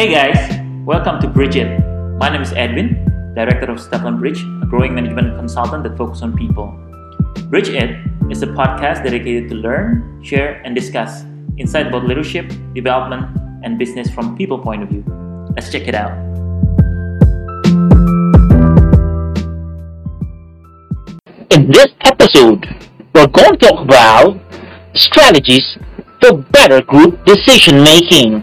[0.00, 1.78] Hey guys, welcome to Bridge It.
[2.16, 3.04] My name is Edwin,
[3.34, 6.72] Director of Stepland Bridge, a growing management consultant that focuses on people.
[7.50, 8.00] Bridge It
[8.30, 11.24] is a podcast dedicated to learn, share, and discuss
[11.58, 13.28] insight about leadership, development,
[13.62, 15.04] and business from people point of view.
[15.54, 16.16] Let's check it out.
[21.50, 22.66] In this episode,
[23.12, 24.40] we're going to talk about
[24.94, 25.76] strategies
[26.22, 28.42] for better group decision making.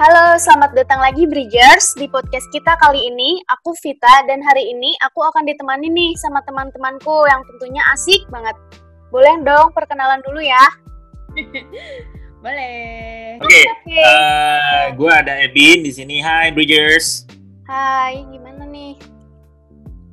[0.00, 3.36] Halo, selamat datang lagi Bridgers di podcast kita kali ini.
[3.52, 8.56] Aku Vita dan hari ini aku akan ditemani nih sama teman-temanku yang tentunya asik banget.
[9.12, 10.64] Boleh dong perkenalan dulu ya.
[12.40, 13.36] Boleh.
[13.44, 14.00] Oke, Oke.
[14.00, 16.24] eh, gue ada Ebin di sini.
[16.24, 17.28] Hai Bridgers,
[17.68, 18.96] Hai, gimana nih?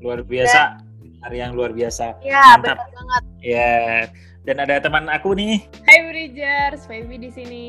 [0.04, 0.84] luar biasa,
[1.24, 2.20] hari yang luar biasa.
[2.20, 2.76] Ya, Mantap.
[2.76, 3.24] benar banget.
[3.40, 3.80] Ya,
[4.44, 5.64] dan ada teman aku nih.
[5.88, 7.68] Hai Bridgers, Feby di sini.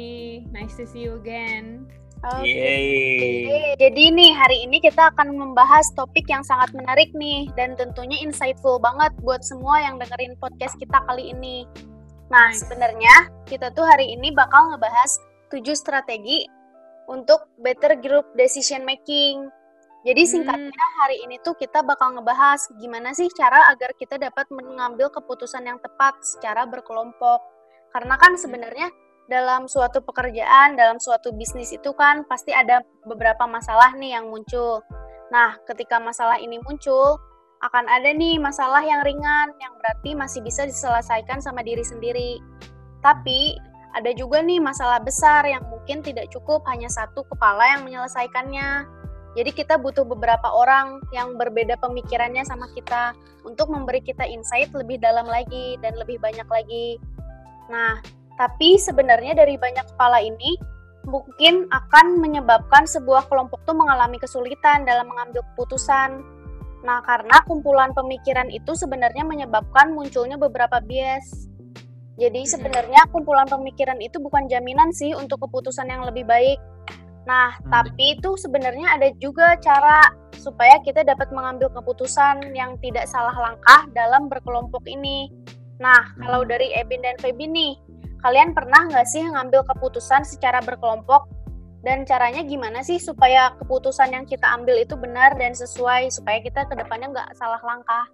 [0.50, 1.86] Nice to see you again.
[2.18, 2.50] Oke.
[2.50, 3.78] Yeay.
[3.78, 8.82] Jadi nih hari ini kita akan membahas topik yang sangat menarik nih dan tentunya insightful
[8.82, 11.62] banget buat semua yang dengerin podcast kita kali ini.
[12.26, 15.16] Nah, sebenarnya kita tuh hari ini bakal ngebahas
[15.48, 16.44] 7 strategi
[17.06, 19.48] untuk better group decision making.
[20.02, 20.30] Jadi Hmm.
[20.30, 25.64] singkatnya hari ini tuh kita bakal ngebahas gimana sih cara agar kita dapat mengambil keputusan
[25.64, 27.40] yang tepat secara berkelompok.
[27.94, 28.92] Karena kan sebenarnya
[29.28, 34.80] dalam suatu pekerjaan, dalam suatu bisnis itu kan pasti ada beberapa masalah nih yang muncul.
[35.28, 37.20] Nah, ketika masalah ini muncul,
[37.60, 42.40] akan ada nih masalah yang ringan yang berarti masih bisa diselesaikan sama diri sendiri.
[43.04, 43.60] Tapi
[43.92, 48.88] ada juga nih masalah besar yang mungkin tidak cukup hanya satu kepala yang menyelesaikannya.
[49.36, 53.12] Jadi kita butuh beberapa orang yang berbeda pemikirannya sama kita
[53.44, 56.96] untuk memberi kita insight lebih dalam lagi dan lebih banyak lagi.
[57.68, 58.00] Nah,
[58.38, 60.54] tapi sebenarnya dari banyak kepala ini
[61.08, 66.22] mungkin akan menyebabkan sebuah kelompok tuh mengalami kesulitan dalam mengambil keputusan.
[66.86, 71.50] Nah, karena kumpulan pemikiran itu sebenarnya menyebabkan munculnya beberapa bias.
[72.18, 76.60] Jadi sebenarnya kumpulan pemikiran itu bukan jaminan sih untuk keputusan yang lebih baik.
[77.26, 80.06] Nah, tapi itu sebenarnya ada juga cara
[80.38, 85.30] supaya kita dapat mengambil keputusan yang tidak salah langkah dalam berkelompok ini.
[85.78, 87.74] Nah, kalau dari Ebin dan Feby nih,
[88.20, 91.26] kalian pernah nggak sih ngambil keputusan secara berkelompok?
[91.78, 96.66] Dan caranya gimana sih supaya keputusan yang kita ambil itu benar dan sesuai supaya kita
[96.66, 98.04] ke depannya nggak salah langkah?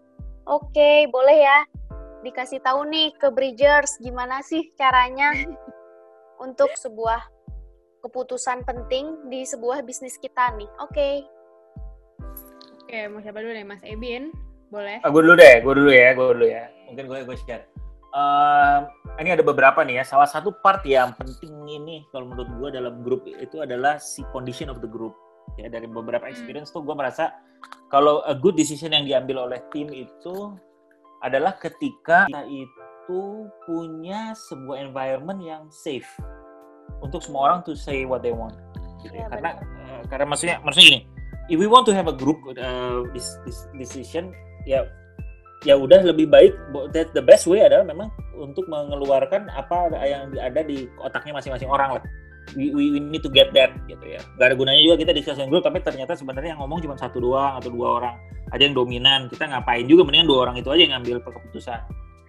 [0.45, 1.59] Oke, boleh ya
[2.25, 5.37] dikasih tahu nih ke Bridgers gimana sih caranya
[6.45, 7.21] untuk sebuah
[8.01, 10.69] keputusan penting di sebuah bisnis kita nih.
[10.81, 11.25] Oke.
[12.85, 14.33] Oke, mau siapa dulu nih, Mas Ebin?
[14.69, 15.01] Boleh?
[15.01, 16.65] gue dulu deh, gue dulu ya, gue dulu ya.
[16.89, 17.65] Mungkin gue gue share.
[18.15, 18.81] Ehm,
[19.19, 20.05] ini ada beberapa nih ya.
[20.07, 24.71] Salah satu part yang penting ini kalau menurut gue dalam grup itu adalah si condition
[24.71, 25.19] of the group.
[25.59, 27.35] Ya dari beberapa experience tuh gue merasa
[27.91, 30.55] kalau a good decision yang diambil oleh tim itu
[31.27, 33.23] adalah ketika kita itu
[33.67, 36.09] punya sebuah environment yang safe
[37.03, 38.55] untuk semua orang to say what they want.
[39.03, 39.27] Gitu ya.
[39.27, 41.01] Ya, Karena eh, karena maksudnya maksudnya gini,
[41.51, 44.31] if we want to have a group uh, this, this decision
[44.65, 44.87] ya
[45.65, 46.53] ya udah lebih baik
[46.93, 52.05] the best way adalah memang untuk mengeluarkan apa yang ada di otaknya masing-masing orang lah.
[52.53, 54.21] We, we, we need to get that gitu ya.
[54.37, 57.57] Gak ada gunanya juga kita discussion group tapi ternyata sebenarnya yang ngomong cuma satu doang
[57.57, 58.15] atau dua orang.
[58.53, 61.81] Aja yang dominan kita ngapain juga mendingan dua orang itu aja yang ngambil keputusan.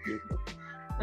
[0.08, 0.34] Gitu.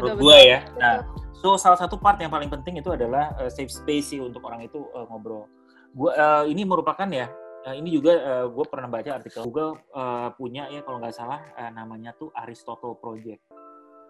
[0.01, 0.49] Menurut gue betul.
[0.49, 0.59] ya.
[0.81, 0.95] Nah
[1.37, 4.65] so salah satu part yang paling penting itu adalah uh, safe space sih untuk orang
[4.65, 5.45] itu uh, ngobrol.
[5.93, 7.29] Gua uh, ini merupakan ya
[7.65, 11.71] uh, ini juga gue pernah baca artikel Google uh, punya ya kalau nggak salah uh,
[11.71, 13.41] namanya tuh Aristotle Project.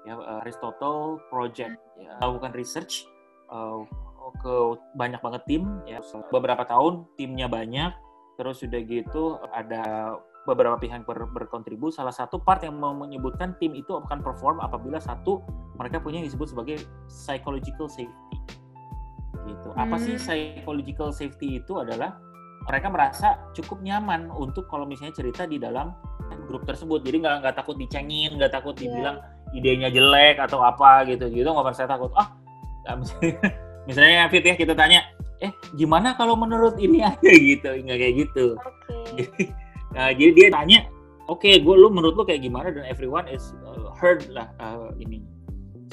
[0.04, 1.78] Ya uh, Aristotle Project.
[1.96, 3.08] Ya, melakukan research
[3.54, 3.86] uh,
[4.40, 4.56] ke
[4.98, 6.00] banyak banget tim ya.
[6.32, 7.92] Beberapa tahun timnya banyak
[8.34, 13.72] terus sudah gitu ada beberapa pihak ber, berkontribusi salah satu part yang mau menyebutkan tim
[13.78, 15.40] itu akan perform apabila satu
[15.80, 18.38] mereka punya yang disebut sebagai psychological safety.
[19.44, 19.70] Gitu.
[19.76, 20.24] Apa sih Hmm.
[20.24, 22.20] psychological safety itu adalah
[22.64, 25.92] mereka merasa cukup nyaman untuk kalau misalnya cerita di dalam
[26.48, 27.04] grup tersebut.
[27.04, 28.88] Jadi nggak nggak takut dicengin nggak takut Iya.
[28.88, 29.18] dibilang
[29.54, 31.28] idenya jelek atau apa gitu.
[31.28, 32.32] Gitu nggak merasa takut ah
[32.96, 33.36] misalnya
[33.88, 35.04] misalnya Fit ya kita tanya
[35.44, 37.20] eh gimana kalau menurut ini aja?
[37.32, 38.46] Gitu nggak kayak gitu.
[38.56, 39.24] Oke.
[39.28, 39.46] jadi
[39.94, 40.80] nah, jadi dia tanya
[41.28, 42.72] oke gue lu menurut lu kayak gimana?
[42.72, 45.20] Dan everyone is uh, heard lah uh, ini.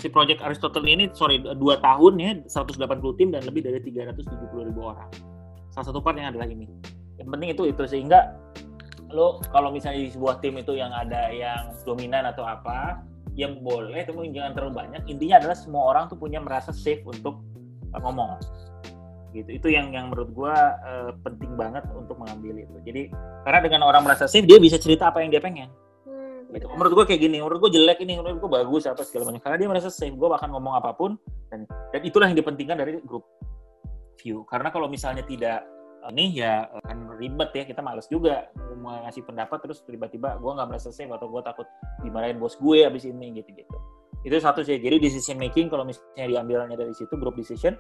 [0.01, 2.81] Si project Aristotle ini sorry dua tahun ya 180
[3.21, 4.25] tim dan lebih dari 370
[4.73, 5.13] ribu orang
[5.71, 6.67] salah satu part yang adalah ini
[7.21, 7.83] yang penting itu itu.
[7.85, 8.33] Sehingga
[9.13, 13.05] lo kalau misalnya di sebuah tim itu yang ada yang dominan atau apa
[13.37, 15.01] yang boleh tapi jangan terlalu banyak.
[15.07, 17.45] Intinya adalah semua orang tuh punya merasa safe untuk
[17.93, 18.41] uh, ngomong.
[19.31, 19.63] Gitu.
[19.63, 22.77] Itu yang yang menurut gue uh, penting banget untuk mengambil itu.
[22.83, 23.03] Jadi
[23.47, 25.71] karena dengan orang merasa safe dia bisa cerita apa yang dia pengen.
[26.03, 26.67] Hmm, gitu.
[26.75, 29.45] menurut gue kayak gini menurut gue jelek ini menurut gue bagus apa segala macam.
[29.45, 31.15] Karena dia merasa safe gue bahkan ngomong apa pun
[31.53, 33.29] dan dan itulah yang dipentingkan dari grup
[34.21, 34.45] view.
[34.45, 35.65] Karena kalau misalnya tidak
[36.09, 38.49] ini ya akan ribet ya kita males juga
[38.81, 41.69] mau ngasih pendapat terus tiba-tiba gue nggak merasa safe atau gue takut
[42.01, 43.77] dimarahin bos gue abis ini gitu-gitu.
[44.25, 44.81] Itu satu sih.
[44.81, 47.77] Jadi decision making kalau misalnya diambilnya dari situ grup decision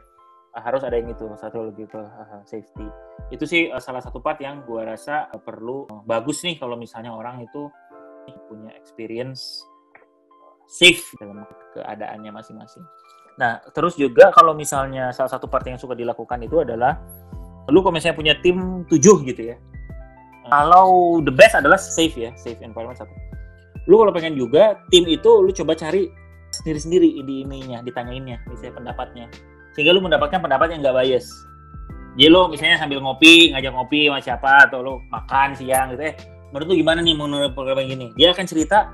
[0.57, 2.01] uh, harus ada yang itu satu lebih ke
[2.45, 2.89] safety.
[3.33, 7.73] Itu sih salah satu part yang gue rasa perlu bagus nih kalau misalnya orang itu
[8.47, 9.65] punya experience
[10.71, 11.43] safe dalam
[11.75, 12.85] keadaannya masing-masing.
[13.38, 16.99] Nah, terus juga kalau misalnya salah satu part yang suka dilakukan itu adalah
[17.71, 19.56] lu kalau misalnya punya tim tujuh gitu ya.
[20.50, 23.12] Kalau the best adalah safe ya, safe environment satu.
[23.87, 26.11] Lu kalau pengen juga tim itu lu coba cari
[26.50, 29.27] sendiri-sendiri di ininya, ditanyainnya, misalnya pendapatnya.
[29.79, 31.27] Sehingga lu mendapatkan pendapat yang nggak bias.
[32.19, 36.15] Jadi lu misalnya sambil ngopi, ngajak ngopi sama siapa, atau lu makan siang gitu, eh
[36.50, 38.11] menurut lu gimana nih menurut program gini?
[38.19, 38.91] Dia akan cerita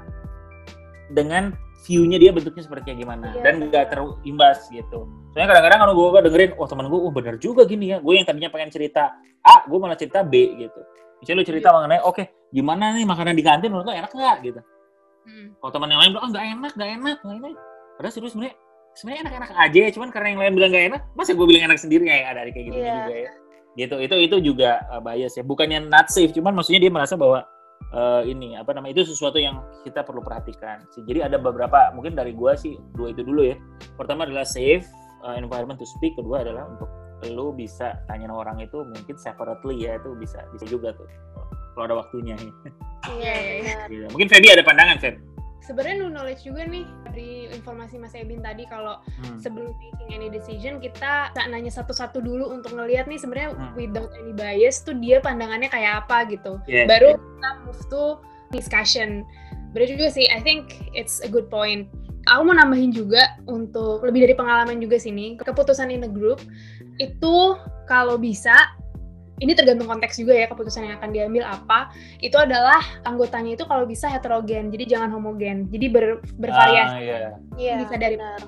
[1.09, 1.56] dengan
[1.87, 5.06] view-nya dia bentuknya seperti kayak gimana Iya, dan nggak terimbas gitu.
[5.31, 8.03] Soalnya kadang-kadang kalau gue dengerin, oh teman gue, oh benar juga gini ya.
[8.03, 9.15] Gue yang tadinya pengen cerita
[9.47, 10.81] A, gue malah cerita B gitu.
[11.23, 14.61] Misalnya lu cerita mengenai, oke gimana nih makanan di kantin menurut lu enak nggak gitu.
[15.27, 15.47] Hmm.
[15.59, 17.55] Kalau teman yang lain bilang, oh nggak enak, nggak enak, nggak enak.
[17.97, 18.55] Padahal serius sebenarnya
[18.97, 22.05] sebenarnya enak-enak aja, cuman karena yang lain bilang nggak enak, masa gue bilang enak sendiri
[22.09, 22.94] ya ada kayak gitu Iya.
[22.97, 23.33] juga ya.
[23.77, 25.44] Gitu, itu itu juga uh, bias ya.
[25.44, 27.44] Bukannya not safe, cuman maksudnya dia merasa bahwa
[27.93, 30.82] uh, ini apa namanya itu sesuatu yang kita perlu perhatikan.
[30.94, 31.02] sih.
[31.05, 33.56] Jadi ada beberapa mungkin dari gua sih dua itu dulu ya.
[33.94, 34.87] Pertama adalah safe
[35.23, 36.88] uh, environment to speak, kedua adalah untuk
[37.32, 41.08] lu bisa tanya orang itu mungkin separately ya itu bisa bisa juga tuh
[41.76, 42.52] kalau ada waktunya ya.
[43.06, 43.87] Iya, benar.
[43.93, 44.06] Gitu.
[44.11, 45.14] Mungkin Feby ada pandangan Feb.
[45.67, 49.35] Sebenarnya new knowledge juga nih dari informasi Mas Ebin tadi kalau Hmm.
[49.43, 53.75] sebelum making any decision kita nggak nanya satu-satu dulu untuk ngelihat nih sebenarnya Hmm.
[53.75, 56.63] without any bias tuh dia pandangannya kayak apa gitu.
[56.71, 58.05] Yes, Baru kita move to
[58.55, 59.27] discussion.
[59.75, 61.91] Bener juga sih, I think it's a good point.
[62.31, 66.43] Aku mau nambahin juga untuk lebih dari pengalaman juga sini, keputusan in a group
[66.99, 67.37] itu
[67.87, 68.55] kalau bisa
[69.37, 73.85] ini tergantung konteks juga ya keputusan yang akan diambil apa itu adalah anggotanya itu kalau
[73.85, 77.19] bisa heterogen jadi jangan homogen jadi ber- bervariasi Ah, iya.
[77.56, 78.41] Iya, bisa dari benar.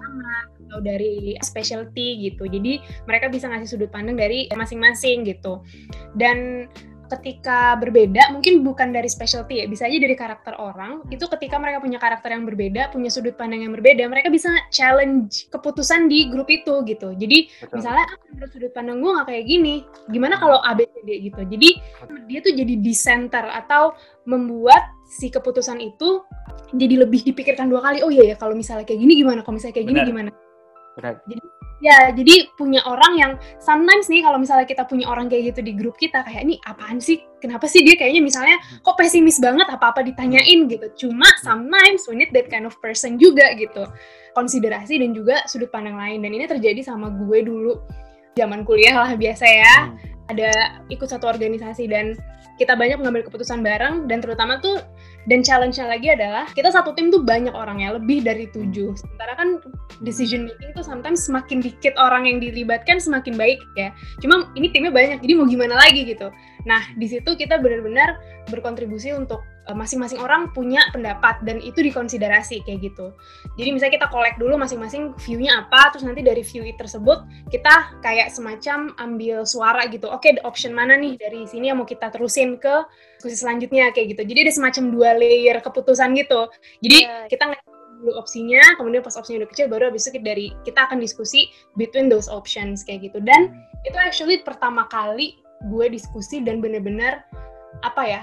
[0.69, 2.45] atau dari specialty gitu.
[2.45, 2.77] Jadi
[3.09, 5.65] mereka bisa ngasih sudut pandang dari masing-masing gitu.
[6.13, 6.69] Dan
[7.09, 11.09] ketika berbeda, mungkin bukan dari specialty ya, bisa aja dari karakter orang.
[11.09, 15.49] Itu ketika mereka punya karakter yang berbeda, punya sudut pandang yang berbeda, mereka bisa challenge
[15.49, 17.17] keputusan di grup itu gitu.
[17.17, 17.75] Jadi Betul.
[17.81, 19.75] misalnya ah, menurut sudut pandang gue nggak kayak gini,
[20.13, 21.41] gimana kalau A B C D gitu.
[21.49, 21.71] Jadi
[22.29, 23.97] dia tuh jadi di center atau
[24.29, 26.21] membuat si keputusan itu
[26.77, 28.05] jadi lebih dipikirkan dua kali.
[28.05, 29.41] Oh iya ya kalau misalnya kayak gini gimana?
[29.41, 30.11] Kalau misalnya kayak gini Benar.
[30.13, 30.31] gimana?
[30.99, 31.23] Benar.
[31.79, 35.79] Ya, jadi punya orang yang sometimes nih kalau misalnya kita punya orang kayak gitu di
[35.79, 37.23] grup kita kayak ini apaan sih?
[37.39, 41.07] Kenapa sih dia kayaknya misalnya kok pesimis banget apa-apa ditanyain gitu.
[41.07, 43.87] Cuma sometimes we need that kind of person juga gitu.
[44.35, 47.79] Konsiderasi dan juga sudut pandang lain dan ini terjadi sama gue dulu
[48.35, 49.77] zaman kuliah lah biasa ya.
[49.87, 50.08] Hmm.
[50.29, 52.17] Ada ikut satu organisasi dan
[52.59, 54.83] kita banyak mengambil keputusan bareng dan terutama tuh
[55.31, 58.99] dan challenge-nya lagi adalah kita satu tim tuh banyak orangnya lebih dari tujuh.
[58.99, 59.63] Sementara kan
[60.03, 63.95] decision making tuh sometimes semakin dikit orang yang dilibatkan semakin baik ya.
[64.19, 66.35] Cuma ini timnya banyak jadi mau gimana lagi gitu.
[66.67, 68.19] Nah di situ kita benar-benar
[68.51, 73.13] berkontribusi untuk masing-masing orang punya pendapat dan itu dikonsiderasi kayak gitu.
[73.61, 78.33] Jadi misalnya kita collect dulu masing-masing view-nya apa terus nanti dari view tersebut kita kayak
[78.33, 80.09] semacam ambil suara gitu.
[80.09, 82.85] Oke the option mana nih dari sini yang mau kita terusin ke
[83.19, 84.23] diskusi selanjutnya kayak gitu.
[84.25, 86.49] Jadi ada semacam dua layer keputusan gitu.
[86.81, 87.27] Jadi Iya.
[87.29, 87.65] kita ngeliat
[87.99, 91.51] dulu opsinya kemudian pas opsinya udah kecil baru habis itu kita dari kita akan diskusi
[91.75, 93.19] between those options kayak gitu.
[93.19, 97.27] Dan itu actually pertama kali gue diskusi dan bener-bener
[97.83, 98.23] apa ya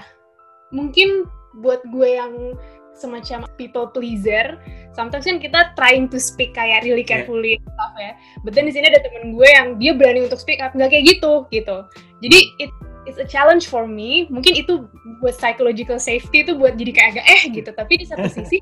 [0.74, 1.28] mungkin
[1.62, 2.54] buat gue yang
[2.96, 4.56] semacam people pleaser
[4.96, 7.20] sometimes kan kita trying to speak kayak really Yeah.
[7.20, 8.12] carefully and stuff ya.
[8.40, 11.04] But then di sini ada temen gue yang dia berani untuk speak up nggak kayak
[11.04, 11.84] gitu gitu.
[12.24, 12.72] Jadi it
[13.04, 14.24] it's a challenge for me.
[14.32, 14.88] Mungkin itu
[15.20, 17.70] buat psychological safety itu buat jadi kayak agak eh gitu.
[17.76, 18.58] Tapi di satu sisi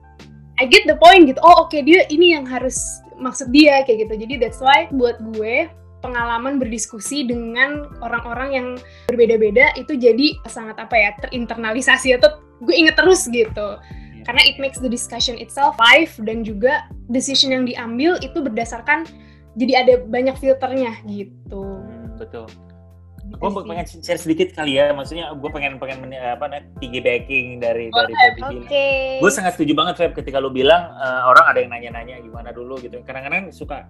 [0.58, 1.38] I get the point gitu.
[1.46, 2.76] Oh oke dia ini yang harus
[3.14, 4.26] maksud dia kayak gitu.
[4.26, 5.70] Jadi that's why buat gue
[6.04, 8.68] pengalaman berdiskusi dengan orang-orang yang
[9.08, 13.80] berbeda-beda itu jadi sangat apa ya terinternalisasi atau gue inget terus gitu
[14.28, 19.08] karena it makes the discussion itself live dan juga decision yang diambil itu berdasarkan
[19.54, 21.62] jadi ada banyak filternya gitu.
[21.78, 22.50] Hmm, betul.
[22.50, 27.58] Gitu Gue pengen share sedikit kali ya, maksudnya gue pengen pengen men- apa namanya piggybacking
[27.58, 28.52] dari Boleh, dari bilang.
[28.68, 28.88] Oke.
[29.25, 32.76] Gue sangat setuju banget Feb ketika lu bilang eh, orang ada yang nanya-nanya gimana dulu
[32.84, 33.00] gitu.
[33.02, 33.88] Kadang-kadang suka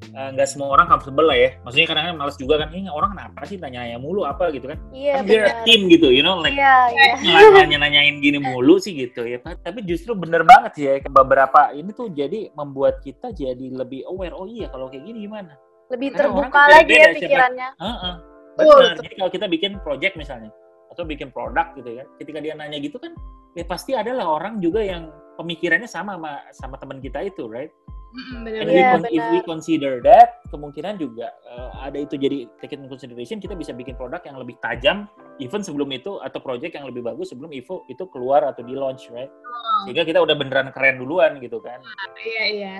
[0.00, 1.50] eh, nggak semua orang comfortable lah ya.
[1.66, 4.78] Maksudnya kadang-kadang males juga kan, ini orang kenapa sih tanya mulu apa gitu kan?
[4.90, 5.64] Iya, kan we're a benar.
[5.66, 6.76] team gitu, you know, like Iya,
[7.22, 7.48] iya.
[7.62, 9.38] nanya-nanyain gini mulu sih gitu ya.
[9.42, 14.34] Tapi justru bener banget sih ya, beberapa ini tuh jadi membuat kita jadi lebih aware,
[14.34, 15.54] oh iya kalau kayak gini gimana?
[15.88, 17.68] Lebih Karena terbuka lagi ya beda-beda, siapa- pikirannya.
[17.80, 18.14] Heeh.
[18.58, 18.90] Betul, Benar.
[18.90, 19.02] betul.
[19.06, 20.50] Jadi kalau kita bikin project misalnya
[20.88, 23.12] atau bikin produk gitu ya, ketika dia nanya gitu kan,
[23.54, 27.70] ya pasti adalah orang juga yang pemikirannya sama sama, sama teman kita itu, right?
[28.08, 32.72] And we Iya, con- if we consider that, kemungkinan juga uh, ada itu jadi take
[32.72, 35.04] it in consideration, kita bisa bikin produk yang lebih tajam,
[35.36, 39.12] even sebelum itu atau project yang lebih bagus sebelum Evo itu keluar atau di launch,
[39.12, 39.28] right?
[39.28, 39.84] Oh.
[39.84, 41.84] Sehingga kita udah beneran keren duluan gitu kan.
[42.16, 42.76] Iya iya.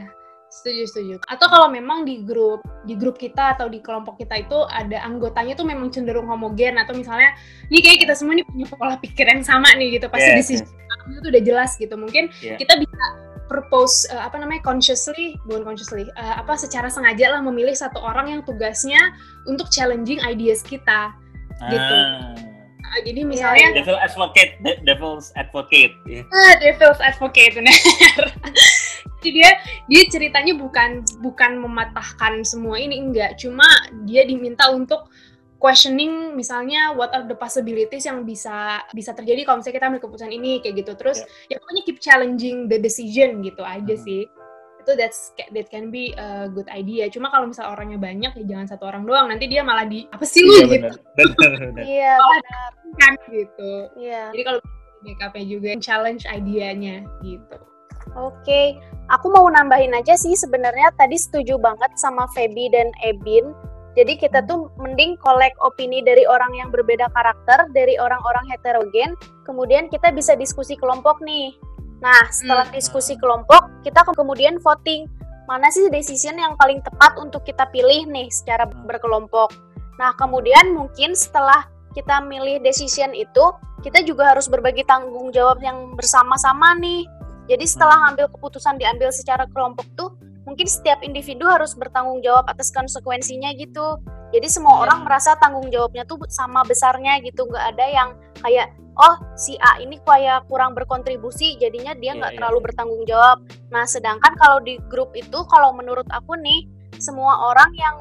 [0.48, 1.14] Setuju setuju.
[1.28, 5.52] Atau kalau memang di grup di grup kita atau di kelompok kita itu ada anggotanya
[5.52, 7.36] tuh memang cenderung homogen atau misalnya
[7.68, 10.44] nih kayak kita semua nih punya pola pikir yang sama nih gitu pasti Yes, di
[10.56, 10.64] sisi
[11.20, 11.92] itu udah jelas gitu.
[12.00, 12.56] Mungkin Yeah.
[12.56, 13.04] kita bisa
[13.48, 18.30] propose eh, apa namanya consciously bukan consciously eh, apa secara sengaja lah memilih satu orang
[18.30, 19.00] yang tugasnya
[19.48, 21.16] untuk challenging ideas kita.
[21.66, 21.96] Gitu.
[21.98, 22.36] Ah.
[22.88, 25.92] Eh, jadi misalnya Devil advocate, de- devil's advocate.
[26.08, 26.22] ya.
[26.30, 27.74] Ah, devil's advocate benar.
[29.18, 29.50] Jadi dia
[29.90, 33.66] dia ceritanya bukan bukan mematahkan semua ini enggak, cuma
[34.06, 35.10] dia diminta untuk
[35.58, 40.30] questioning misalnya what are the possibilities yang bisa bisa terjadi kalau misalnya kita ambil keputusan
[40.30, 40.92] ini kayak gitu.
[40.94, 44.04] Terus ya pokoknya keep challenging the decision gitu aja Hmm.
[44.06, 44.22] sih.
[44.78, 47.10] Itu that's that can be a good idea.
[47.12, 49.28] Cuma kalau misalnya orangnya banyak ya jangan satu orang doang.
[49.28, 50.88] Nanti dia malah di apa sih lu Iya gitu.
[51.84, 52.70] Iya, benar.
[52.96, 53.72] kan gitu.
[54.00, 54.22] Iya.
[54.32, 54.60] Jadi kalau
[55.04, 57.58] BKP juga challenge idenya gitu.
[58.16, 58.80] Oke,
[59.12, 63.52] aku mau nambahin aja sih sebenarnya tadi setuju banget sama Feby dan Ebin.
[63.98, 69.90] Jadi kita tuh mending collect opini dari orang yang berbeda karakter, dari orang-orang heterogen, kemudian
[69.90, 71.50] kita bisa diskusi kelompok nih.
[71.98, 72.78] Nah, setelah Hmm.
[72.78, 75.10] diskusi kelompok, kita ke- kemudian voting
[75.50, 79.50] mana sih decision yang paling tepat untuk kita pilih nih secara berkelompok.
[79.98, 81.66] Nah, kemudian mungkin setelah
[81.98, 83.50] kita milih decision itu,
[83.82, 87.02] kita juga harus berbagi tanggung jawab yang bersama-sama nih.
[87.50, 88.04] Jadi setelah Hmm.
[88.14, 90.14] ngambil keputusan diambil secara kelompok tuh,
[90.48, 94.00] mungkin setiap individu harus bertanggung jawab atas konsekuensinya gitu.
[94.32, 94.84] Jadi semua Hmm.
[94.88, 98.08] orang merasa tanggung jawabnya tuh sama besarnya gitu, nggak ada yang
[98.40, 102.66] kayak oh si A ini kayak kurang berkontribusi, jadinya dia Iya, nggak iya, terlalu iya.
[102.66, 103.36] bertanggung jawab.
[103.70, 106.66] Nah sedangkan kalau di grup itu, kalau menurut aku nih,
[106.98, 107.96] semua orang yang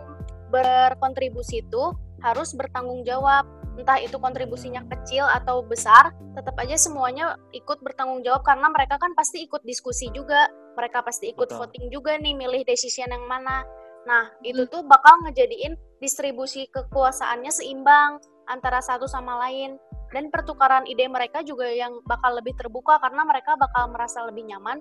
[0.50, 3.46] berkontribusi itu harus bertanggung jawab
[3.77, 9.13] entah itu kontribusinya kecil atau besar, tetap aja semuanya ikut bertanggung jawab karena mereka kan
[9.13, 11.57] pasti ikut diskusi juga, mereka pasti ikut Betul.
[11.60, 13.65] voting juga nih milih decision yang mana.
[14.05, 19.75] Nah, itu tuh bakal ngejadiin distribusi kekuasaannya seimbang antara satu sama lain
[20.13, 24.79] dan pertukaran ide mereka juga yang bakal lebih terbuka karena mereka bakal merasa lebih nyaman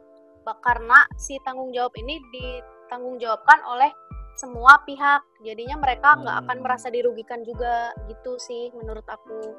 [0.63, 3.91] karena si tanggung jawab ini ditanggung jawabkan oleh
[4.39, 6.63] semua pihak jadinya mereka nggak akan Hmm.
[6.63, 9.57] merasa dirugikan juga gitu sih menurut aku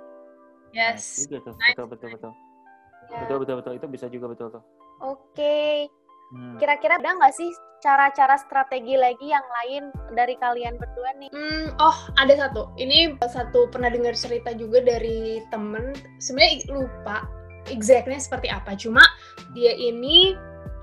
[0.71, 1.27] Yes.
[1.27, 1.43] Tuh.
[1.43, 1.75] Nice.
[1.75, 2.31] Betul betul betul.
[3.07, 3.19] Ya.
[3.23, 4.63] Betul betul betul itu bisa juga betul tuh.
[4.99, 5.59] oke
[6.27, 6.59] Hmm.
[6.59, 11.97] kira-kira ada nggak sih cara-cara strategi lagi yang lain dari kalian berdua nih Hmm, oh
[12.17, 12.73] ada satu.
[12.75, 15.93] Ini satu pernah dengar cerita juga dari temen.
[16.17, 17.23] Sebenarnya lupa
[17.69, 18.73] exactly seperti apa.
[18.75, 19.03] Cuma
[19.53, 20.33] dia ini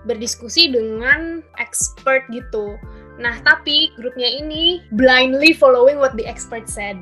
[0.06, 2.78] berdiskusi dengan expert gitu.
[3.18, 6.96] Nah tapi grupnya ini blindly following what the expert said.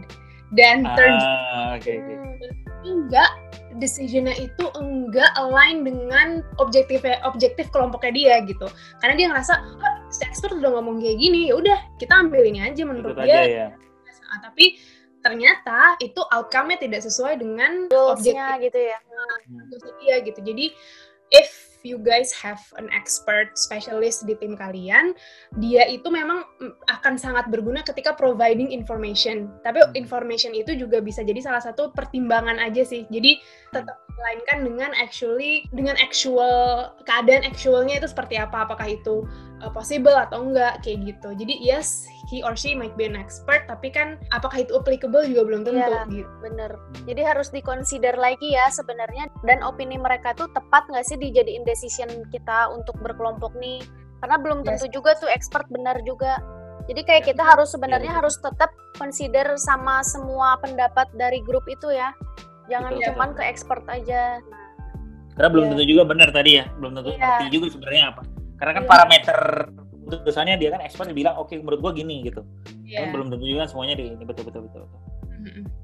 [0.53, 2.15] Dan turns Ah, oke oke.
[2.17, 2.35] Hmm,
[2.85, 3.31] enggak
[3.79, 8.67] decisionnya itu enggak align dengan objektif objektif kelompoknya dia gitu.
[8.99, 12.61] Karena dia ngerasa oh, si expert udah ngomong kayak gini ya udah kita ambil ini
[12.65, 13.33] aja menurut Ikut dia.
[13.33, 13.69] aja ya.
[14.33, 14.81] Ah, tapi
[15.23, 18.99] ternyata itu outcome-nya tidak sesuai dengan goalsnya objektif gitu ya.
[20.03, 20.41] dia gitu.
[20.43, 20.67] Jadi
[21.33, 25.15] if you guys have an expert specialist di tim kalian
[25.61, 29.51] dia itu memang mm, akan sangat berguna ketika providing information.
[29.63, 33.07] Tapi information itu juga bisa jadi salah satu pertimbangan aja sih.
[33.11, 38.65] Jadi tetap melainkan dengan actually dengan actual keadaan actualnya itu seperti apa?
[38.65, 39.27] Apakah itu
[39.61, 40.81] uh, possible atau enggak?
[40.85, 41.29] Kayak gitu.
[41.37, 45.43] Jadi yes he or she might be an expert tapi kan apakah itu applicable juga
[45.45, 46.05] belum tentu Iya.
[46.09, 46.29] gitu.
[46.41, 46.71] bener.
[47.05, 49.29] Jadi harus dikonsider lagi ya sebenarnya.
[49.43, 53.83] Dan opini mereka tuh tepat nggak sih dijadiin decision kita untuk berkelompok nih?
[54.23, 54.79] Karena belum Yes.
[54.81, 56.39] tentu juga tuh expert benar juga.
[56.91, 58.21] Jadi kayak Ya, kita harus sebenarnya betul.
[58.27, 62.11] harus tetap consider sama semua pendapat dari grup itu ya
[62.67, 63.39] jangan Betul, cuman betul.
[63.39, 64.23] ke expert aja
[65.33, 65.71] Karena belum Iya.
[65.73, 67.25] tentu juga benar tadi ya, belum tentu Iya.
[67.25, 68.23] ngerti juga sebenarnya apa.
[68.61, 68.91] Karena kan Iya.
[68.93, 69.39] parameter
[70.03, 72.45] putusannya dia kan expert bilang oke menurut gua gini gitu.
[72.85, 72.99] Iya.
[73.01, 74.85] Kan belum tentu juga semuanya di ini betul betul betul.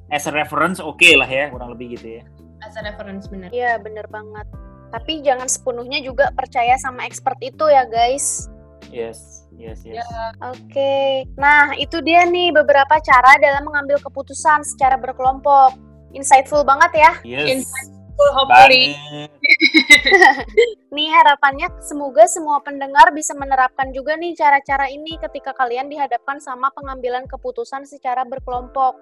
[0.08, 2.24] As a reference oke lah ya kurang lebih gitu ya.
[2.58, 4.42] as a reference benar iya bener banget
[4.90, 8.50] tapi jangan sepenuhnya juga percaya sama expert itu ya guys
[8.88, 9.46] Yes.
[9.54, 10.06] Yes, yes.
[10.40, 15.74] Oke, nah itu dia nih beberapa cara dalam mengambil keputusan secara berkelompok.
[16.16, 17.12] Insightful banget ya.
[17.24, 17.68] Yes.
[18.18, 18.98] Full hopefully.
[20.96, 26.72] Nih harapannya semoga semua pendengar bisa menerapkan juga nih cara-cara ini ketika kalian dihadapkan sama
[26.74, 28.98] pengambilan keputusan secara berkelompok.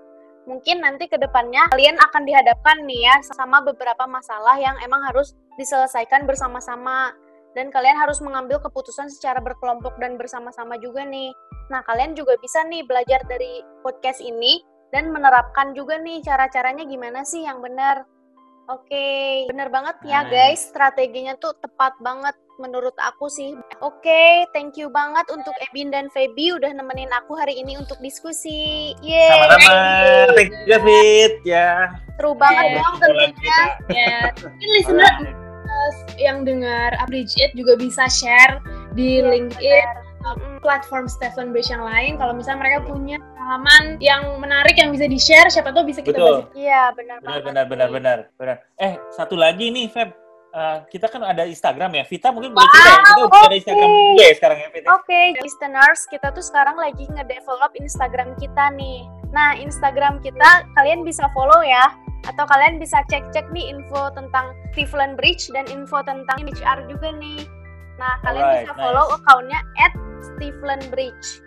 [0.47, 5.33] Mungkin nanti ke depannya kalian akan dihadapkan nih ya sama beberapa masalah yang emang harus
[5.57, 7.17] diselesaikan bersama-sama.
[7.57, 11.33] Dan kalian harus mengambil keputusan secara berkelompok dan bersama-sama juga nih.
[11.73, 14.61] Nah, kalian juga bisa nih belajar dari podcast ini
[14.95, 18.07] dan menerapkan juga nih cara-caranya gimana sih yang benar.
[18.67, 20.31] Oke, bener banget ya Nice.
[20.31, 23.55] guys, strateginya tuh tepat banget menurut aku sih.
[23.79, 28.91] Oke, thank you banget untuk Ebin dan Feby udah nemenin aku hari ini untuk diskusi.
[29.07, 29.79] Yeay, Sama-sama.
[30.35, 31.33] Thank you, David.
[31.47, 31.95] Ya.
[32.17, 32.77] seru banget Yeah.
[32.81, 33.61] dong tentunya.
[33.93, 35.15] Ya, mungkin listener
[36.17, 38.59] yang dengar Bridge It juga bisa share
[38.97, 39.87] di Iya, LinkedIn
[40.65, 45.21] platform Stefan Bridge yang lain kalau misalnya mereka punya pengalaman yang menarik yang bisa di
[45.21, 46.51] share siapa tahu bisa kita Betul.
[46.51, 48.57] bahas Iya, benar Benar, benar, benar, benar, benar.
[48.81, 50.11] Eh, satu lagi nih, Feb.
[50.57, 52.05] Eh, kita kan ada Instagram ya.
[52.09, 52.97] Vita mungkin boleh cerita ya.
[53.05, 53.57] Kita udah ada oke.
[53.61, 54.87] Instagram juga ya sekarang ya, Vita.
[54.97, 59.05] Oke, listeners, kita tuh sekarang lagi ngedevelop Instagram kita nih.
[59.37, 61.93] Nah, Instagram kita kalian bisa follow ya.
[62.25, 67.45] Atau kalian bisa cek-cek nih info tentang Cleveland Bridge dan info tentang HR juga nih.
[68.01, 68.81] Nah, kalian Alright, bisa nice.
[68.81, 69.93] follow accountnya at
[70.37, 71.43] Cleveland Bridge.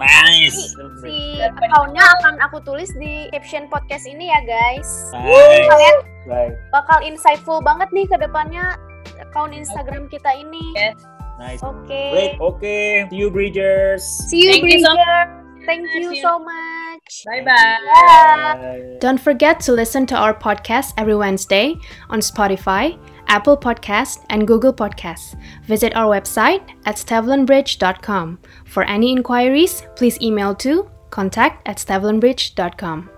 [0.00, 0.74] Nice.
[1.04, 4.88] Si accountnya akan aku tulis di caption podcast ini ya guys.
[5.14, 5.68] Nice.
[5.68, 5.96] Kalian
[6.26, 6.52] Baik.
[6.74, 8.74] bakal insightful banget nih ke depannya
[9.20, 10.74] account Instagram kita ini.
[11.38, 11.62] Nice.
[11.62, 11.86] Oke.
[11.86, 12.34] Great.
[12.42, 13.06] Oke.
[13.10, 14.02] See you, Bridgers.
[14.30, 14.92] See you, Thank you so.
[15.62, 17.22] Thank you so much.
[17.26, 17.42] Bye.
[17.46, 18.98] Bye.
[18.98, 21.78] Don't forget to listen to our podcast every Wednesday
[22.10, 22.98] on Spotify,
[23.28, 25.36] Apple Podcasts, and Google Podcasts.
[25.64, 28.38] Visit our website at stevlinbridge.com.
[28.64, 33.11] For any inquiries, please email to contact at stevlinbridge.com.